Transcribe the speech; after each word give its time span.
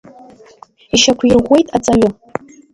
Ишьақәирӷәӷәеит 0.95 1.67
аҵаҩы. 1.75 2.09